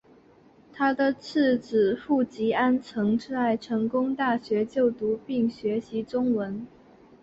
[0.73, 6.65] 他的次子傅吉安曾在成功大学就读并学习中文。